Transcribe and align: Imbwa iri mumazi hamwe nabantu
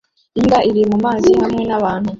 Imbwa 0.39 0.57
iri 0.69 0.81
mumazi 0.91 1.31
hamwe 1.41 1.61
nabantu 1.69 2.09